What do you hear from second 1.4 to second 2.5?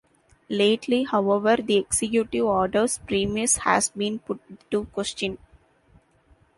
the Executive